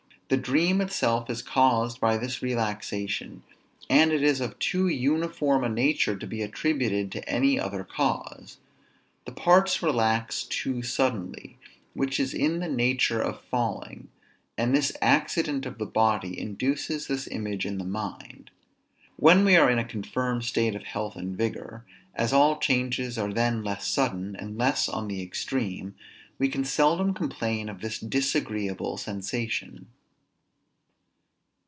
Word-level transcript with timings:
The 0.29 0.37
dream 0.37 0.79
itself 0.79 1.29
is 1.29 1.41
caused 1.41 1.99
by 1.99 2.15
this 2.15 2.41
relaxation; 2.41 3.43
and 3.89 4.13
it 4.13 4.23
is 4.23 4.39
of 4.39 4.57
too 4.59 4.87
uniform 4.87 5.61
a 5.61 5.67
nature 5.67 6.15
to 6.15 6.25
be 6.25 6.41
attributed 6.41 7.11
to 7.11 7.29
any 7.29 7.59
other 7.59 7.83
cause. 7.83 8.57
The 9.25 9.33
parts 9.33 9.83
relax 9.83 10.43
too 10.43 10.83
suddenly, 10.83 11.57
which 11.93 12.17
is 12.17 12.33
in 12.33 12.59
the 12.59 12.69
nature 12.69 13.19
of 13.19 13.41
falling; 13.41 14.07
and 14.57 14.73
this 14.73 14.93
accident 15.01 15.65
of 15.65 15.77
the 15.79 15.85
body 15.85 16.39
induces 16.39 17.07
this 17.07 17.27
image 17.27 17.65
in 17.65 17.77
the 17.77 17.83
mind. 17.83 18.51
When 19.17 19.43
we 19.43 19.57
are 19.57 19.69
in 19.69 19.79
a 19.79 19.83
confirmed 19.83 20.45
state 20.45 20.75
of 20.75 20.83
health 20.83 21.17
and 21.17 21.35
vigor, 21.37 21.83
as 22.15 22.31
all 22.31 22.57
changes 22.57 23.17
are 23.17 23.33
then 23.33 23.65
less 23.65 23.85
sudden, 23.85 24.37
and 24.37 24.57
less 24.57 24.87
on 24.87 25.09
the 25.09 25.21
extreme, 25.21 25.93
we 26.39 26.47
can 26.47 26.63
seldom 26.63 27.13
complain 27.13 27.67
of 27.67 27.81
this 27.81 27.99
disagreeable 27.99 28.95
sensation. 28.95 29.87